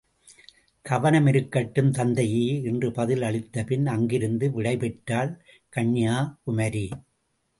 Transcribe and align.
கவனமிருக்கட்டும் 0.85 1.91
தந்தையே!... 1.91 2.63
என்று 2.63 2.91
பதில் 2.91 3.21
அளித்தபின் 3.21 3.85
அங்கிருந்து 3.87 4.49
விடைபெற்றாள் 4.49 5.31
கன்யாகுமரி. 5.73 6.85